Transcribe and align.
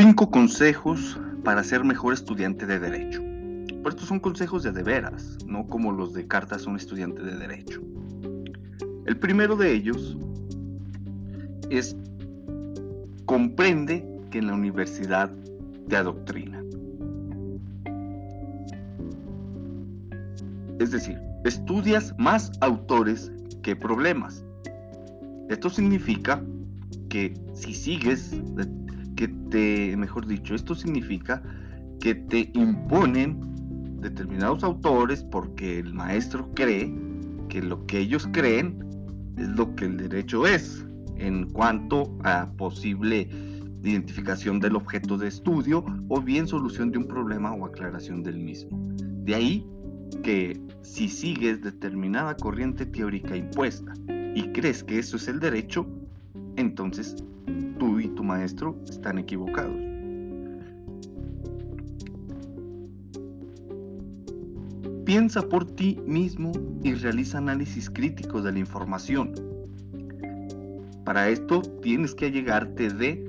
Cinco 0.00 0.30
consejos 0.30 1.18
para 1.42 1.64
ser 1.64 1.82
mejor 1.82 2.14
estudiante 2.14 2.66
de 2.66 2.78
Derecho. 2.78 3.20
Pero 3.66 3.88
estos 3.88 4.06
son 4.06 4.20
consejos 4.20 4.62
de 4.62 4.70
de 4.70 4.84
veras, 4.84 5.36
no 5.44 5.66
como 5.66 5.90
los 5.90 6.14
de 6.14 6.24
cartas 6.24 6.64
a 6.64 6.70
un 6.70 6.76
estudiante 6.76 7.20
de 7.20 7.34
Derecho. 7.34 7.82
El 9.06 9.16
primero 9.16 9.56
de 9.56 9.72
ellos 9.72 10.16
es 11.68 11.96
comprende 13.24 14.06
que 14.30 14.38
en 14.38 14.46
la 14.46 14.54
universidad 14.54 15.32
te 15.88 15.96
adoctrina. 15.96 16.62
Es 20.78 20.92
decir, 20.92 21.20
estudias 21.44 22.14
más 22.18 22.52
autores 22.60 23.32
que 23.62 23.74
problemas. 23.74 24.44
Esto 25.48 25.68
significa 25.68 26.40
que 27.08 27.34
si 27.52 27.74
sigues 27.74 28.30
que 29.18 29.26
te, 29.26 29.96
mejor 29.96 30.28
dicho, 30.28 30.54
esto 30.54 30.76
significa 30.76 31.42
que 31.98 32.14
te 32.14 32.52
imponen 32.54 33.40
determinados 34.00 34.62
autores 34.62 35.24
porque 35.24 35.80
el 35.80 35.92
maestro 35.92 36.48
cree 36.54 36.94
que 37.48 37.60
lo 37.60 37.84
que 37.86 37.98
ellos 37.98 38.28
creen 38.30 38.78
es 39.36 39.48
lo 39.48 39.74
que 39.74 39.86
el 39.86 39.96
derecho 39.96 40.46
es 40.46 40.86
en 41.16 41.50
cuanto 41.50 42.16
a 42.22 42.48
posible 42.52 43.28
identificación 43.82 44.60
del 44.60 44.76
objeto 44.76 45.18
de 45.18 45.26
estudio 45.26 45.84
o 46.08 46.20
bien 46.20 46.46
solución 46.46 46.92
de 46.92 46.98
un 46.98 47.08
problema 47.08 47.52
o 47.52 47.66
aclaración 47.66 48.22
del 48.22 48.38
mismo. 48.38 48.78
De 49.24 49.34
ahí 49.34 49.66
que 50.22 50.62
si 50.82 51.08
sigues 51.08 51.60
determinada 51.60 52.36
corriente 52.36 52.86
teórica 52.86 53.34
impuesta 53.34 53.92
y 54.36 54.42
crees 54.52 54.84
que 54.84 55.00
eso 55.00 55.16
es 55.16 55.26
el 55.26 55.40
derecho, 55.40 55.88
entonces 56.58 57.16
tú 57.78 58.00
y 58.00 58.08
tu 58.08 58.24
maestro 58.24 58.76
están 58.88 59.18
equivocados. 59.18 59.76
Piensa 65.04 65.40
por 65.40 65.64
ti 65.64 65.98
mismo 66.04 66.52
y 66.82 66.92
realiza 66.94 67.38
análisis 67.38 67.88
crítico 67.88 68.42
de 68.42 68.52
la 68.52 68.58
información. 68.58 69.32
Para 71.04 71.30
esto 71.30 71.62
tienes 71.80 72.14
que 72.14 72.26
allegarte 72.26 72.90
de 72.90 73.26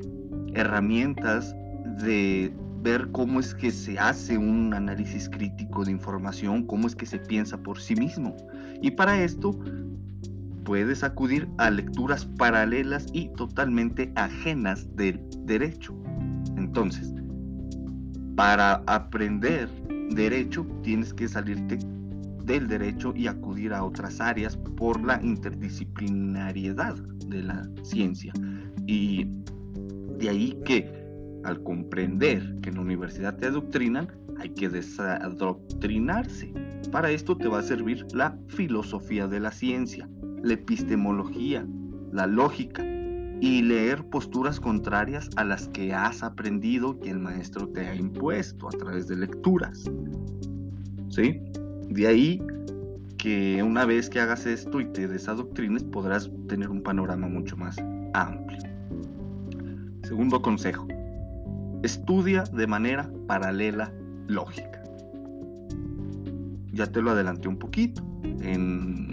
herramientas 0.56 1.56
de 2.04 2.52
ver 2.82 3.10
cómo 3.12 3.40
es 3.40 3.54
que 3.54 3.72
se 3.72 3.98
hace 3.98 4.38
un 4.38 4.74
análisis 4.74 5.30
crítico 5.30 5.86
de 5.86 5.92
información, 5.92 6.66
cómo 6.66 6.88
es 6.88 6.96
que 6.96 7.06
se 7.06 7.20
piensa 7.20 7.58
por 7.58 7.80
sí 7.80 7.96
mismo. 7.96 8.36
Y 8.82 8.92
para 8.92 9.22
esto 9.24 9.58
puedes 10.70 11.04
acudir 11.04 11.50
a 11.58 11.72
lecturas 11.72 12.28
paralelas 12.38 13.08
y 13.12 13.30
totalmente 13.30 14.12
ajenas 14.14 14.88
del 14.96 15.20
derecho. 15.40 15.96
Entonces, 16.58 17.12
para 18.36 18.84
aprender 18.86 19.68
derecho 20.12 20.68
tienes 20.84 21.12
que 21.12 21.28
salirte 21.28 21.80
del 22.44 22.68
derecho 22.68 23.16
y 23.16 23.26
acudir 23.26 23.74
a 23.74 23.84
otras 23.84 24.22
áreas 24.22 24.58
por 24.78 25.04
la 25.04 25.20
interdisciplinariedad 25.24 26.94
de 27.30 27.42
la 27.42 27.68
ciencia. 27.82 28.32
Y 28.86 29.26
de 30.20 30.30
ahí 30.30 30.60
que 30.66 30.88
al 31.46 31.64
comprender 31.64 32.60
que 32.62 32.70
en 32.70 32.76
la 32.76 32.82
universidad 32.82 33.36
te 33.38 33.48
adoctrinan, 33.48 34.08
hay 34.40 34.50
que 34.50 34.70
desadoctrinarse. 34.70 36.54
Para 36.92 37.10
esto 37.10 37.36
te 37.36 37.48
va 37.48 37.58
a 37.58 37.64
servir 37.64 38.06
la 38.14 38.38
filosofía 38.50 39.28
de 39.28 39.40
la 39.40 39.52
ciencia, 39.52 40.08
la 40.44 40.54
epistemología, 40.54 41.66
la 42.12 42.28
lógica 42.28 42.84
y 43.42 43.62
leer 43.62 44.04
posturas 44.10 44.60
contrarias 44.60 45.30
a 45.36 45.44
las 45.44 45.70
que 45.70 45.94
has 45.94 46.24
aprendido 46.24 47.00
y 47.04 47.10
el 47.10 47.20
maestro 47.20 47.68
te 47.70 47.88
ha 47.88 47.96
impuesto 47.96 48.68
a 48.68 48.72
través 48.72 49.08
de 49.08 49.16
lecturas. 49.16 49.90
¿Sí? 51.10 51.42
De 51.90 52.08
ahí 52.08 52.42
que 53.18 53.64
una 53.64 53.86
vez 53.86 54.10
que 54.10 54.20
hagas 54.20 54.46
esto 54.46 54.80
y 54.80 54.86
te 54.86 55.08
desadoctrines 55.08 55.84
podrás 55.84 56.30
tener 56.48 56.70
un 56.70 56.82
panorama 56.82 57.28
mucho 57.28 57.56
más 57.58 57.78
amplio. 58.14 58.60
Segundo 60.04 60.42
consejo, 60.42 60.88
estudia 61.84 62.44
de 62.54 62.68
manera 62.68 63.12
paralela 63.28 63.92
lógica. 64.28 64.84
Ya 66.72 66.88
te 66.88 67.02
lo 67.02 67.12
adelanté 67.12 67.48
un 67.48 67.58
poquito 67.58 68.02
en 68.24 69.09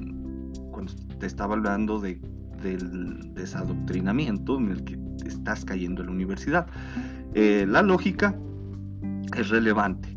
te 1.19 1.27
estaba 1.27 1.55
hablando 1.55 1.99
de, 2.01 2.21
del 2.63 3.35
desadoctrinamiento 3.35 4.59
en 4.59 4.71
el 4.71 4.85
que 4.85 4.99
estás 5.27 5.65
cayendo 5.65 6.03
en 6.03 6.07
la 6.09 6.13
universidad. 6.13 6.67
Eh, 7.35 7.67
la 7.69 7.83
lógica 7.83 8.35
es 9.37 9.49
relevante 9.49 10.15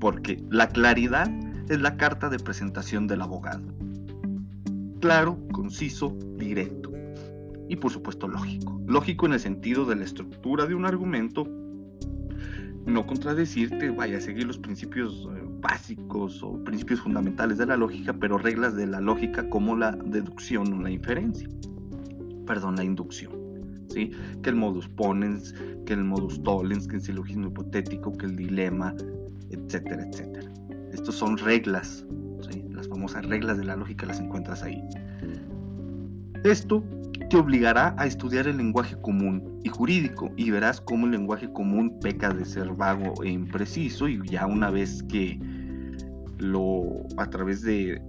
porque 0.00 0.42
la 0.50 0.68
claridad 0.68 1.30
es 1.68 1.80
la 1.80 1.96
carta 1.96 2.28
de 2.28 2.38
presentación 2.38 3.06
del 3.06 3.22
abogado. 3.22 3.62
Claro, 5.00 5.38
conciso, 5.52 6.16
directo 6.36 6.92
y 7.68 7.76
por 7.76 7.92
supuesto 7.92 8.26
lógico. 8.26 8.80
Lógico 8.86 9.26
en 9.26 9.34
el 9.34 9.40
sentido 9.40 9.84
de 9.84 9.96
la 9.96 10.04
estructura 10.04 10.66
de 10.66 10.74
un 10.74 10.84
argumento, 10.84 11.46
no 12.86 13.06
contradecirte, 13.06 13.90
vaya 13.90 14.18
a 14.18 14.20
seguir 14.20 14.46
los 14.46 14.58
principios 14.58 15.28
eh, 15.32 15.49
básicos 15.60 16.42
o 16.42 16.62
principios 16.64 17.00
fundamentales 17.00 17.58
de 17.58 17.66
la 17.66 17.76
lógica, 17.76 18.12
pero 18.12 18.38
reglas 18.38 18.74
de 18.76 18.86
la 18.86 19.00
lógica 19.00 19.48
como 19.50 19.76
la 19.76 19.92
deducción 19.92 20.72
o 20.72 20.82
la 20.82 20.90
inferencia. 20.90 21.48
Perdón, 22.46 22.76
la 22.76 22.84
inducción. 22.84 23.32
¿sí? 23.88 24.10
Que 24.42 24.50
el 24.50 24.56
modus 24.56 24.88
ponens, 24.88 25.54
que 25.86 25.92
el 25.92 26.04
modus 26.04 26.42
tollens, 26.42 26.86
que 26.86 26.96
el 26.96 27.02
silogismo 27.02 27.48
hipotético, 27.48 28.16
que 28.16 28.26
el 28.26 28.36
dilema, 28.36 28.94
etcétera, 29.50 30.06
etcétera. 30.08 30.50
Estos 30.92 31.14
son 31.14 31.36
reglas, 31.38 32.04
las 32.80 32.88
famosas 32.88 33.26
reglas 33.26 33.58
de 33.58 33.64
la 33.64 33.76
lógica 33.76 34.06
las 34.06 34.20
encuentras 34.20 34.62
ahí. 34.62 34.82
Esto 36.44 36.82
te 37.30 37.36
obligará 37.36 37.94
a 37.96 38.06
estudiar 38.06 38.48
el 38.48 38.56
lenguaje 38.56 38.96
común 39.00 39.60
y 39.62 39.68
jurídico 39.68 40.32
y 40.36 40.50
verás 40.50 40.80
cómo 40.80 41.06
el 41.06 41.12
lenguaje 41.12 41.50
común 41.52 41.96
peca 42.00 42.30
de 42.30 42.44
ser 42.44 42.72
vago 42.74 43.14
e 43.22 43.30
impreciso 43.30 44.08
y 44.08 44.20
ya 44.28 44.46
una 44.46 44.68
vez 44.68 45.04
que 45.04 45.38
lo 46.38 47.06
a 47.18 47.30
través 47.30 47.62
de 47.62 48.02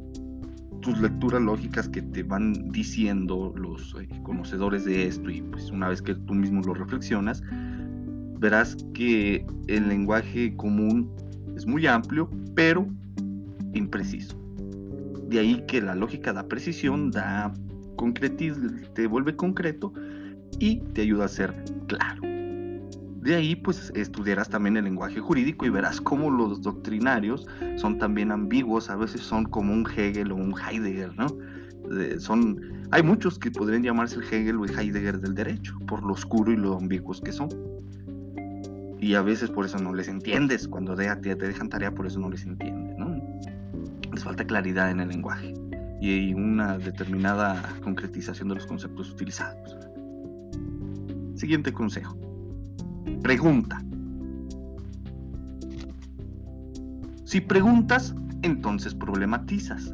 tus 0.81 0.99
lecturas 0.99 1.39
lógicas 1.39 1.87
que 1.87 2.01
te 2.01 2.23
van 2.23 2.71
diciendo 2.71 3.53
los 3.55 3.95
eh, 4.01 4.09
conocedores 4.23 4.85
de 4.85 5.05
esto 5.05 5.29
y 5.29 5.43
pues 5.43 5.69
una 5.69 5.89
vez 5.89 6.01
que 6.01 6.15
tú 6.15 6.33
mismo 6.33 6.63
lo 6.63 6.73
reflexionas 6.73 7.43
verás 8.39 8.75
que 8.95 9.45
el 9.67 9.87
lenguaje 9.87 10.55
común 10.55 11.11
es 11.55 11.67
muy 11.67 11.85
amplio 11.85 12.27
pero 12.55 12.87
impreciso. 13.75 14.35
De 15.29 15.39
ahí 15.39 15.63
que 15.67 15.79
la 15.79 15.95
lógica 15.95 16.33
da 16.33 16.47
precisión, 16.47 17.11
da 17.11 17.53
te 18.93 19.07
vuelve 19.07 19.35
concreto 19.35 19.93
y 20.59 20.79
te 20.93 21.01
ayuda 21.01 21.25
a 21.25 21.27
ser 21.27 21.53
claro. 21.87 22.21
De 23.21 23.35
ahí 23.35 23.55
pues 23.55 23.91
estudiarás 23.95 24.49
también 24.49 24.77
el 24.77 24.85
lenguaje 24.85 25.19
jurídico 25.19 25.65
y 25.65 25.69
verás 25.69 26.01
cómo 26.01 26.31
los 26.31 26.61
doctrinarios 26.61 27.47
son 27.75 27.99
también 27.99 28.31
ambiguos, 28.31 28.89
a 28.89 28.95
veces 28.95 29.21
son 29.21 29.45
como 29.45 29.73
un 29.73 29.87
Hegel 29.87 30.31
o 30.31 30.35
un 30.35 30.55
Heidegger, 30.57 31.15
¿no? 31.15 31.27
son, 32.19 32.87
hay 32.91 33.03
muchos 33.03 33.37
que 33.37 33.51
podrían 33.51 33.83
llamarse 33.83 34.15
el 34.15 34.23
Hegel 34.23 34.57
o 34.57 34.65
el 34.65 34.71
Heidegger 34.77 35.19
del 35.19 35.35
derecho, 35.35 35.77
por 35.87 36.03
lo 36.03 36.13
oscuro 36.13 36.51
y 36.51 36.55
lo 36.55 36.77
ambiguos 36.77 37.21
que 37.21 37.31
son. 37.31 37.49
Y 38.99 39.15
a 39.15 39.21
veces 39.21 39.49
por 39.49 39.65
eso 39.65 39.77
no 39.77 39.93
les 39.93 40.07
entiendes, 40.07 40.67
cuando 40.67 40.95
te, 40.95 41.13
te 41.17 41.35
dejan 41.35 41.69
tarea 41.69 41.91
por 41.91 42.07
eso 42.07 42.19
no 42.19 42.29
les 42.29 42.45
entiendes, 42.45 42.97
¿no? 42.97 43.15
Les 44.11 44.23
falta 44.23 44.45
claridad 44.45 44.89
en 44.89 44.99
el 44.99 45.09
lenguaje 45.09 45.53
y 46.01 46.33
una 46.33 46.79
determinada 46.79 47.61
concretización 47.83 48.49
de 48.49 48.55
los 48.55 48.65
conceptos 48.65 49.11
utilizados. 49.11 49.77
Siguiente 51.35 51.71
consejo. 51.71 52.17
Pregunta. 53.21 53.81
Si 57.23 57.39
preguntas, 57.39 58.15
entonces 58.41 58.95
problematizas. 58.95 59.93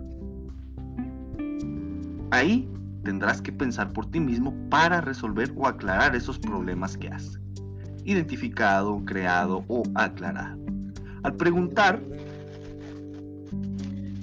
Ahí 2.32 2.68
tendrás 3.04 3.42
que 3.42 3.52
pensar 3.52 3.92
por 3.92 4.10
ti 4.10 4.22
mismo 4.22 4.54
para 4.70 5.02
resolver 5.02 5.54
o 5.58 5.68
aclarar 5.68 6.16
esos 6.16 6.40
problemas 6.40 6.98
que 6.98 7.10
has 7.10 7.38
identificado, 8.06 9.04
creado 9.04 9.66
o 9.68 9.84
aclarado. 9.96 10.58
Al 11.24 11.36
preguntar, 11.36 12.02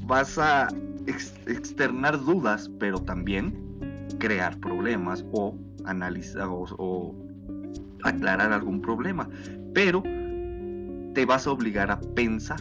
vas 0.07 0.39
a 0.39 0.69
externar 1.07 2.23
dudas, 2.25 2.71
pero 2.79 2.99
también 3.01 3.55
crear 4.19 4.59
problemas 4.59 5.25
o 5.33 5.57
analizar 5.85 6.49
o, 6.49 7.15
aclarar 8.03 8.53
algún 8.53 8.81
problema. 8.81 9.29
Pero 9.73 10.03
te 11.15 11.25
vas 11.27 11.47
a 11.47 11.53
obligar 11.53 11.91
a 11.91 12.01
pensar. 12.01 12.61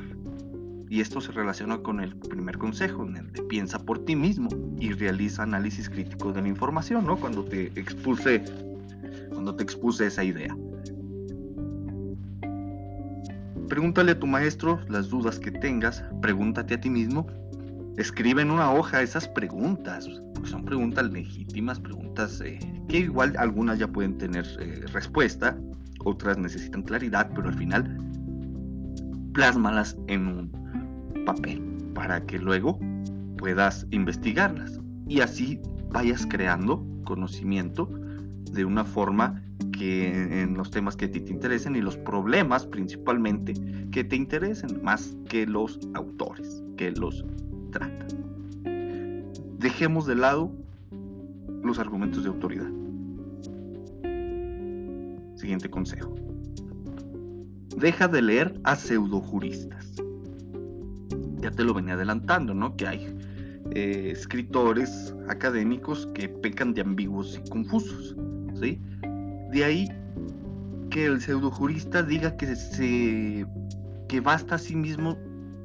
Y 0.89 1.01
esto 1.01 1.19
se 1.21 1.31
relaciona 1.31 1.79
con 1.79 1.99
el 1.99 2.15
primer 2.15 2.57
consejo, 2.57 3.05
en 3.05 3.17
el 3.17 3.31
de 3.31 3.41
piensa 3.43 3.79
por 3.79 4.05
ti 4.05 4.15
mismo 4.15 4.47
y 4.79 4.91
realiza 4.91 5.43
análisis 5.43 5.89
crítico 5.89 6.31
de 6.31 6.41
la 6.41 6.47
información, 6.47 7.05
¿no? 7.05 7.17
Cuando 7.17 7.43
te 7.43 7.67
expuse, 7.79 8.43
cuando 9.31 9.55
te 9.55 9.63
expuse 9.63 10.05
esa 10.05 10.23
idea. 10.23 10.55
Pregúntale 13.67 14.11
a 14.11 14.19
tu 14.19 14.27
maestro 14.27 14.79
las 14.87 15.09
dudas 15.09 15.39
que 15.39 15.49
tengas, 15.49 16.03
pregúntate 16.21 16.75
a 16.75 16.79
ti 16.79 16.91
mismo 16.91 17.25
escribe 17.97 18.41
en 18.41 18.51
una 18.51 18.73
hoja 18.73 19.01
esas 19.01 19.27
preguntas, 19.27 20.09
porque 20.33 20.49
son 20.49 20.65
preguntas 20.65 21.11
legítimas, 21.11 21.79
preguntas 21.79 22.41
eh, 22.41 22.59
que 22.87 22.99
igual 22.99 23.35
algunas 23.37 23.79
ya 23.79 23.87
pueden 23.87 24.17
tener 24.17 24.45
eh, 24.59 24.85
respuesta, 24.91 25.57
otras 26.03 26.37
necesitan 26.37 26.83
claridad, 26.83 27.29
pero 27.35 27.49
al 27.49 27.55
final 27.55 27.97
plásmalas 29.33 29.97
en 30.07 30.27
un 30.27 31.25
papel 31.25 31.61
para 31.93 32.25
que 32.25 32.39
luego 32.39 32.79
puedas 33.37 33.85
investigarlas. 33.91 34.79
Y 35.07 35.21
así 35.21 35.59
vayas 35.91 36.25
creando 36.25 36.85
conocimiento 37.03 37.89
de 38.51 38.65
una 38.65 38.83
forma 38.83 39.41
que 39.71 40.41
en 40.41 40.55
los 40.55 40.69
temas 40.71 40.95
que 40.95 41.05
a 41.05 41.11
ti 41.11 41.19
te 41.19 41.31
interesen 41.31 41.75
y 41.75 41.81
los 41.81 41.97
problemas 41.97 42.65
principalmente 42.65 43.53
que 43.91 44.03
te 44.03 44.15
interesen 44.15 44.81
más 44.83 45.15
que 45.27 45.45
los 45.45 45.79
autores, 45.93 46.63
que 46.77 46.91
los 46.91 47.25
trata. 47.73 48.05
Dejemos 49.57 50.05
de 50.05 50.15
lado 50.15 50.51
los 51.63 51.79
argumentos 51.79 52.23
de 52.23 52.29
autoridad. 52.29 52.69
Siguiente 55.35 55.69
consejo. 55.69 56.15
Deja 57.77 58.07
de 58.07 58.21
leer 58.21 58.59
a 58.63 58.75
pseudojuristas. 58.75 59.95
Ya 61.41 61.51
te 61.51 61.63
lo 61.63 61.73
venía 61.73 61.95
adelantando, 61.95 62.53
¿no? 62.53 62.77
Que 62.77 62.87
hay 62.87 63.17
eh, 63.71 64.09
escritores 64.11 65.13
académicos 65.27 66.07
que 66.13 66.29
pecan 66.29 66.73
de 66.73 66.81
ambiguos 66.81 67.37
y 67.43 67.49
confusos, 67.49 68.15
¿sí? 68.61 68.79
De 69.51 69.65
ahí 69.65 69.87
que 70.89 71.05
el 71.05 71.19
pseudojurista 71.19 72.03
diga 72.03 72.37
que 72.37 72.55
se 72.55 73.45
que 74.07 74.21
basta 74.21 74.55
a 74.55 74.57
sí 74.59 74.75
mismo 74.75 75.17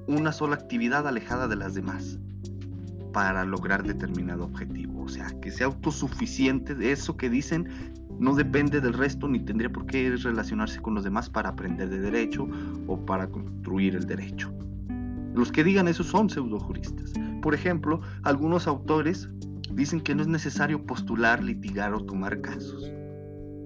una 0.08 0.32
sola 0.32 0.56
actividad 0.56 1.06
alejada 1.06 1.46
de 1.46 1.56
las 1.56 1.74
demás 1.74 2.18
para 3.12 3.44
lograr 3.44 3.86
determinado 3.86 4.44
objetivo. 4.44 5.02
O 5.02 5.08
sea, 5.08 5.26
que 5.40 5.50
sea 5.50 5.66
autosuficiente 5.66 6.74
de 6.74 6.92
eso 6.92 7.16
que 7.16 7.30
dicen 7.30 7.68
no 8.18 8.34
depende 8.34 8.80
del 8.80 8.94
resto 8.94 9.28
ni 9.28 9.38
tendría 9.38 9.70
por 9.70 9.86
qué 9.86 10.10
relacionarse 10.16 10.80
con 10.80 10.94
los 10.94 11.04
demás 11.04 11.30
para 11.30 11.50
aprender 11.50 11.88
de 11.88 12.00
derecho 12.00 12.48
o 12.86 13.04
para 13.04 13.28
construir 13.28 13.94
el 13.94 14.06
derecho. 14.06 14.52
Los 15.34 15.52
que 15.52 15.62
digan 15.62 15.86
eso 15.86 16.02
son 16.02 16.28
pseudojuristas. 16.28 17.12
Por 17.42 17.54
ejemplo, 17.54 18.00
algunos 18.24 18.66
autores 18.66 19.28
dicen 19.72 20.00
que 20.00 20.14
no 20.14 20.22
es 20.22 20.28
necesario 20.28 20.84
postular, 20.84 21.44
litigar 21.44 21.94
o 21.94 22.04
tomar 22.04 22.40
casos. 22.40 22.90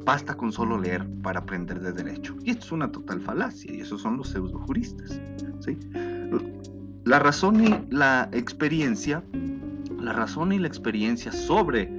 Basta 0.04 0.34
con 0.34 0.52
solo 0.52 0.78
leer 0.78 1.08
para 1.22 1.40
aprender 1.40 1.80
de 1.80 1.92
derecho. 1.92 2.36
Y 2.44 2.50
esto 2.50 2.66
es 2.66 2.72
una 2.72 2.92
total 2.92 3.20
falacia 3.20 3.72
y 3.72 3.80
esos 3.80 4.02
son 4.02 4.18
los 4.18 4.28
pseudojuristas. 4.28 5.18
¿sí? 5.60 5.78
La 7.04 7.18
razón 7.18 7.64
y 7.64 7.74
la 7.90 8.28
experiencia, 8.32 9.24
la 9.98 10.12
razón 10.12 10.52
y 10.52 10.58
la 10.60 10.68
experiencia 10.68 11.32
sobre 11.32 11.90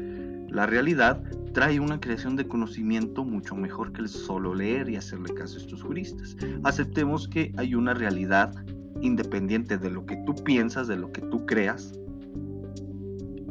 la 0.50 0.66
realidad 0.66 1.22
trae 1.54 1.80
una 1.80 2.00
creación 2.00 2.38
de 2.38 2.48
conocimiento 2.48 3.26
mucho 3.26 3.56
mejor 3.56 3.92
que 3.92 4.02
el 4.02 4.08
solo 4.08 4.56
leer 4.56 4.90
y 4.90 4.96
hacerle 4.96 5.34
caso 5.34 5.58
a 5.58 5.62
estos 5.62 5.84
juristas. 5.84 6.38
Aceptemos 6.64 7.28
que 7.28 7.54
hay 7.58 7.76
una 7.76 7.94
realidad 7.94 8.54
independiente 9.02 9.78
de 9.78 9.92
lo 9.92 10.06
que 10.06 10.16
tú 10.26 10.36
piensas, 10.44 10.88
de 10.88 10.96
lo 10.96 11.12
que 11.12 11.22
tú 11.22 11.46
creas. 11.46 11.94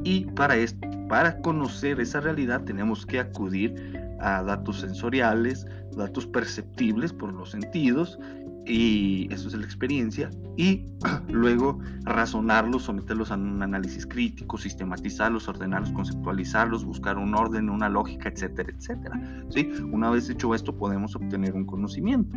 Y 0.04 0.24
para 0.34 0.56
esto, 0.56 0.88
para 1.08 1.38
conocer 1.42 2.00
esa 2.00 2.20
realidad 2.20 2.64
tenemos 2.64 3.04
que 3.04 3.20
acudir 3.20 3.74
a 4.20 4.42
datos 4.42 4.80
sensoriales, 4.80 5.66
datos 5.96 6.26
perceptibles 6.26 7.12
por 7.12 7.32
los 7.34 7.50
sentidos 7.50 8.18
y 8.66 9.32
eso 9.32 9.48
es 9.48 9.54
la 9.54 9.64
experiencia, 9.64 10.30
y 10.56 10.86
luego 11.28 11.78
razonarlos, 12.04 12.84
someterlos 12.84 13.30
a 13.30 13.34
un 13.34 13.62
análisis 13.62 14.06
crítico, 14.06 14.56
sistematizarlos, 14.58 15.48
ordenarlos, 15.48 15.90
conceptualizarlos, 15.92 16.84
buscar 16.84 17.18
un 17.18 17.34
orden, 17.34 17.68
una 17.70 17.88
lógica, 17.88 18.28
etcétera, 18.28 18.72
etcétera. 18.76 19.44
¿sí? 19.48 19.68
Una 19.90 20.10
vez 20.10 20.28
hecho 20.30 20.54
esto 20.54 20.76
podemos 20.76 21.16
obtener 21.16 21.54
un 21.54 21.64
conocimiento. 21.64 22.36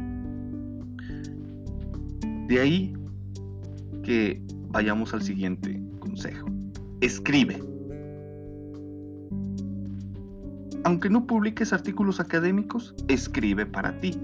De 2.48 2.60
ahí 2.60 2.94
que 4.04 4.42
vayamos 4.70 5.14
al 5.14 5.22
siguiente 5.22 5.82
consejo. 6.00 6.48
Escribe. 7.02 7.62
Aunque 10.84 11.10
no 11.10 11.26
publiques 11.26 11.74
artículos 11.74 12.20
académicos, 12.20 12.94
escribe 13.08 13.66
para 13.66 14.00
ti, 14.00 14.16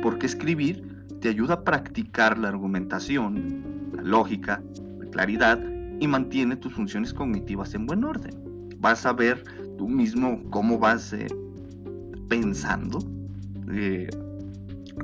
porque 0.00 0.26
escribir 0.26 0.93
te 1.24 1.30
ayuda 1.30 1.54
a 1.54 1.64
practicar 1.64 2.36
la 2.36 2.48
argumentación, 2.48 3.64
la 3.94 4.02
lógica, 4.02 4.62
la 4.98 5.06
claridad 5.08 5.58
y 5.98 6.06
mantiene 6.06 6.54
tus 6.54 6.74
funciones 6.74 7.14
cognitivas 7.14 7.74
en 7.74 7.86
buen 7.86 8.04
orden. 8.04 8.34
Vas 8.78 9.06
a 9.06 9.14
ver 9.14 9.42
tú 9.78 9.88
mismo 9.88 10.42
cómo 10.50 10.78
vas 10.78 11.14
eh, 11.14 11.28
pensando, 12.28 12.98
eh, 13.72 14.10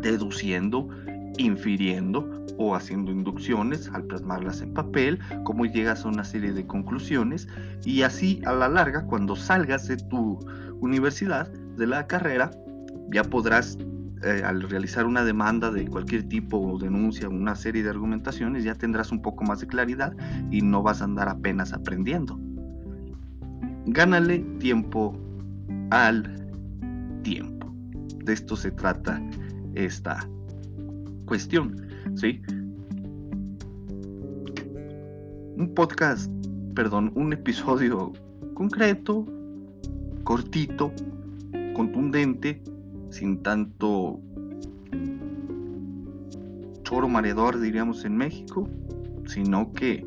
deduciendo, 0.02 0.90
infiriendo 1.38 2.44
o 2.58 2.74
haciendo 2.74 3.10
inducciones 3.10 3.88
al 3.88 4.04
plasmarlas 4.04 4.60
en 4.60 4.74
papel, 4.74 5.18
cómo 5.44 5.64
llegas 5.64 6.04
a 6.04 6.08
una 6.08 6.24
serie 6.24 6.52
de 6.52 6.66
conclusiones 6.66 7.48
y 7.86 8.02
así 8.02 8.42
a 8.44 8.52
la 8.52 8.68
larga 8.68 9.06
cuando 9.06 9.36
salgas 9.36 9.88
de 9.88 9.96
tu 9.96 10.38
universidad, 10.82 11.50
de 11.78 11.86
la 11.86 12.06
carrera, 12.06 12.50
ya 13.10 13.24
podrás 13.24 13.78
eh, 14.22 14.42
al 14.44 14.62
realizar 14.62 15.06
una 15.06 15.24
demanda 15.24 15.70
de 15.70 15.86
cualquier 15.86 16.28
tipo 16.28 16.58
o 16.58 16.78
denuncia, 16.78 17.28
una 17.28 17.54
serie 17.54 17.82
de 17.82 17.88
argumentaciones, 17.88 18.64
ya 18.64 18.74
tendrás 18.74 19.12
un 19.12 19.22
poco 19.22 19.44
más 19.44 19.60
de 19.60 19.66
claridad 19.66 20.14
y 20.50 20.60
no 20.60 20.82
vas 20.82 21.00
a 21.00 21.04
andar 21.04 21.28
apenas 21.28 21.72
aprendiendo. 21.72 22.38
Gánale 23.86 24.40
tiempo 24.58 25.16
al 25.90 26.22
tiempo. 27.22 27.72
De 28.24 28.34
esto 28.34 28.56
se 28.56 28.70
trata 28.72 29.22
esta 29.74 30.28
cuestión, 31.24 31.76
¿sí? 32.14 32.42
Un 35.56 35.72
podcast, 35.74 36.30
perdón, 36.74 37.10
un 37.14 37.32
episodio 37.32 38.12
concreto, 38.54 39.24
cortito, 40.24 40.92
contundente, 41.74 42.62
sin 43.10 43.42
tanto 43.42 44.20
choro 46.82 47.08
mareador, 47.08 47.60
diríamos 47.60 48.04
en 48.04 48.16
México, 48.16 48.68
sino 49.26 49.72
que 49.72 50.06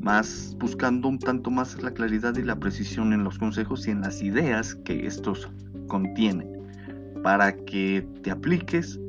más 0.00 0.56
buscando 0.60 1.08
un 1.08 1.18
tanto 1.18 1.50
más 1.50 1.82
la 1.82 1.90
claridad 1.90 2.36
y 2.36 2.42
la 2.42 2.56
precisión 2.56 3.12
en 3.12 3.24
los 3.24 3.38
consejos 3.38 3.88
y 3.88 3.90
en 3.90 4.02
las 4.02 4.22
ideas 4.22 4.76
que 4.84 5.06
estos 5.06 5.50
contienen 5.88 6.48
para 7.24 7.56
que 7.56 8.06
te 8.22 8.30
apliques 8.30 9.00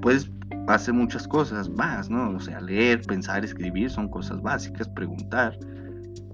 puedes 0.00 0.30
hacer 0.68 0.94
muchas 0.94 1.26
cosas 1.26 1.68
más, 1.68 2.08
¿no? 2.10 2.30
O 2.30 2.40
sea, 2.40 2.60
leer, 2.60 3.02
pensar, 3.02 3.44
escribir 3.44 3.90
son 3.90 4.08
cosas 4.08 4.40
básicas, 4.40 4.88
preguntar. 4.88 5.58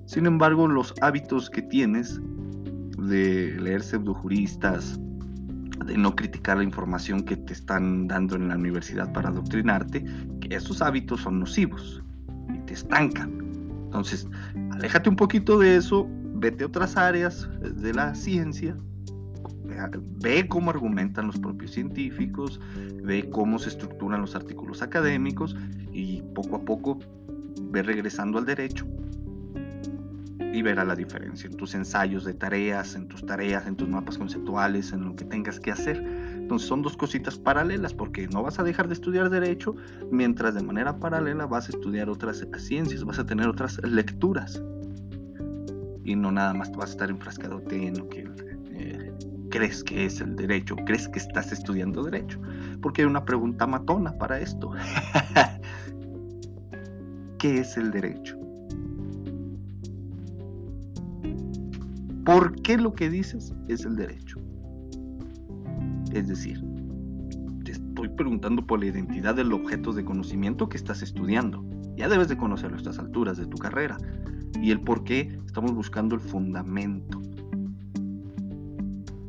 Sin 0.05 0.27
embargo, 0.27 0.69
los 0.69 0.95
hábitos 1.01 1.49
que 1.51 1.63
tienes 1.63 2.21
de 2.99 3.57
leer 3.61 3.83
pseudojuristas, 3.83 5.01
de 5.87 5.97
no 5.97 6.15
criticar 6.15 6.59
la 6.59 6.65
información 6.65 7.23
que 7.23 7.37
te 7.37 7.53
están 7.53 8.09
dando 8.09 8.37
en 8.37 8.49
la 8.49 8.57
universidad 8.57 9.13
para 9.13 9.29
adoctrinarte, 9.29 10.05
que 10.41 10.55
esos 10.55 10.83
hábitos 10.83 11.23
son 11.23 11.41
nocivos 11.41 12.03
y 12.55 12.59
te 12.67 12.75
estancan. 12.75 13.39
Entonces, 13.85 14.29
aléjate 14.73 15.09
un 15.09 15.17
poquito 15.17 15.59
de 15.59 15.77
eso, 15.77 16.09
vete 16.35 16.65
a 16.65 16.67
otras 16.67 16.97
áreas 16.97 17.49
de 17.61 17.95
la 17.95 18.15
ciencia, 18.15 18.77
ve 20.21 20.49
cómo 20.49 20.71
argumentan 20.71 21.29
los 21.29 21.39
propios 21.39 21.73
científicos, 21.73 22.61
ve 23.03 23.29
cómo 23.31 23.59
se 23.59 23.69
estructuran 23.69 24.21
los 24.21 24.35
artículos 24.35 24.83
académicos 24.83 25.57
y 25.93 26.23
poco 26.35 26.57
a 26.57 26.65
poco 26.65 26.99
ve 27.71 27.83
regresando 27.83 28.39
al 28.39 28.45
derecho 28.45 28.87
y 30.57 30.63
verá 30.63 30.87
la 30.87 30.97
diferencia 30.97 31.51
en 31.51 31.57
tus 31.57 31.75
ensayos 31.75 32.25
de 32.25 32.33
tareas, 32.33 32.95
en 32.95 33.09
tus 33.09 33.27
tareas, 33.27 33.67
en 33.67 33.77
tus 33.77 33.91
mapas 33.91 34.17
conceptuales, 34.17 34.91
en 34.93 35.05
lo 35.05 35.15
que 35.15 35.27
tengas 35.27 35.61
que 35.61 35.71
hacer. 35.71 35.99
Entonces 35.99 36.67
son 36.67 36.81
dos 36.81 36.97
cositas 36.97 37.37
paralelas 37.37 37.93
porque 37.93 38.27
no 38.29 38.43
vas 38.43 38.59
a 38.59 38.63
dejar 38.63 38.89
de 38.89 38.95
estudiar 38.95 39.29
derecho 39.29 39.77
mientras 40.11 40.55
de 40.55 40.63
manera 40.63 40.99
paralela 40.99 41.45
vas 41.45 41.69
a 41.69 41.73
estudiar 41.73 42.09
otras 42.09 42.47
ciencias, 42.57 43.05
vas 43.05 43.19
a 43.19 43.27
tener 43.27 43.49
otras 43.49 43.79
lecturas 43.85 44.63
y 46.05 46.17
no 46.17 46.33
nada 46.33 46.55
más 46.55 46.73
te 46.73 46.79
vas 46.79 46.89
a 46.89 46.93
estar 46.93 47.11
enfrascadote 47.11 47.89
en 47.89 47.99
lo 47.99 48.09
que 48.09 48.27
eh, 48.73 49.13
crees 49.51 49.85
que 49.85 50.07
es 50.07 50.23
el 50.23 50.37
derecho, 50.37 50.75
crees 50.87 51.07
que 51.09 51.19
estás 51.19 51.53
estudiando 51.53 52.03
derecho, 52.03 52.41
porque 52.81 53.03
hay 53.03 53.09
una 53.09 53.27
pregunta 53.27 53.67
matona 53.67 54.17
para 54.17 54.41
esto. 54.41 54.71
¿Qué 57.39 57.59
es 57.59 57.77
el 57.77 57.91
derecho? 57.91 58.46
¿Por 62.27 62.61
qué 62.63 62.77
lo 62.77 62.93
que 62.93 63.09
dices 63.09 63.55
es 63.69 63.85
el 63.85 63.95
derecho? 63.95 64.41
Es 66.13 66.27
decir, 66.27 66.61
te 67.65 67.71
estoy 67.71 68.09
preguntando 68.09 68.67
por 68.67 68.81
la 68.81 68.87
identidad 68.87 69.37
del 69.37 69.53
objeto 69.53 69.93
de 69.93 70.05
conocimiento 70.05 70.69
que 70.69 70.77
estás 70.77 71.03
estudiando. 71.03 71.65
Ya 71.97 72.09
debes 72.09 72.27
de 72.27 72.37
conocerlo 72.37 72.77
a 72.77 72.79
estas 72.79 72.99
alturas 72.99 73.37
de 73.37 73.47
tu 73.47 73.57
carrera. 73.59 73.97
Y 74.61 74.73
el 74.73 74.81
por 74.81 75.05
qué 75.05 75.39
estamos 75.47 75.73
buscando 75.73 76.17
el 76.17 76.21
fundamento. 76.21 77.23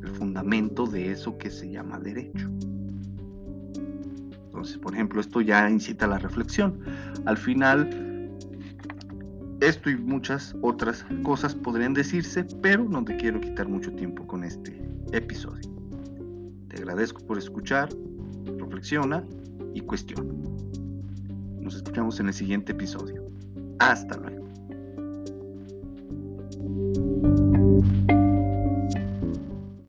El 0.02 0.10
fundamento 0.10 0.88
de 0.88 1.12
eso 1.12 1.38
que 1.38 1.52
se 1.52 1.70
llama 1.70 2.00
derecho. 2.00 2.50
Entonces, 4.48 4.80
por 4.80 4.96
ejemplo, 4.96 5.22
esto 5.22 5.42
ya 5.42 5.70
incita 5.70 6.06
a 6.06 6.10
la 6.10 6.18
reflexión. 6.18 6.80
Al 7.26 7.38
final, 7.38 8.07
esto 9.60 9.90
y 9.90 9.98
muchas 9.98 10.56
otras 10.62 11.06
cosas 11.24 11.56
podrían 11.56 11.94
decirse, 11.94 12.46
pero 12.62 12.84
no 12.84 13.04
te 13.04 13.16
quiero 13.18 13.42
quitar 13.42 13.68
mucho 13.68 13.92
tiempo 13.94 14.26
con 14.28 14.44
este 14.44 14.80
episodio. 15.12 15.70
Te 16.68 16.78
agradezco 16.78 17.26
por 17.26 17.38
escuchar, 17.38 17.90
reflexiona 18.58 19.24
y 19.74 19.82
cuestiona. 19.82 20.34
Nos 21.60 21.76
escuchamos 21.76 22.20
en 22.20 22.28
el 22.28 22.34
siguiente 22.34 22.72
episodio. 22.72 23.26
Hasta 23.80 24.18
luego. 24.18 24.47